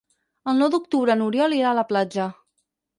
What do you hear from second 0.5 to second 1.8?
El nou d'octubre n'Oriol irà a